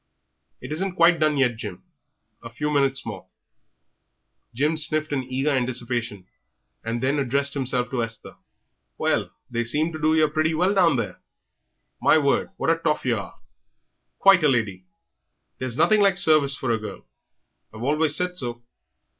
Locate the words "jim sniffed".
4.55-5.13